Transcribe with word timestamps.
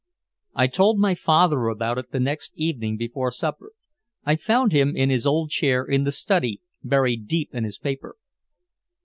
I 0.55 0.65
told 0.65 0.97
my 0.97 1.13
father 1.13 1.67
about 1.67 1.99
it 1.99 2.09
the 2.11 2.19
next 2.19 2.53
evening 2.55 2.97
before 2.97 3.29
supper. 3.31 3.73
I 4.25 4.35
found 4.35 4.71
him 4.71 4.97
in 4.97 5.11
his 5.11 5.27
old 5.27 5.51
chair 5.51 5.83
in 5.85 6.05
the 6.05 6.11
study 6.11 6.59
buried 6.83 7.27
deep 7.27 7.53
in 7.53 7.65
his 7.65 7.77
paper. 7.77 8.15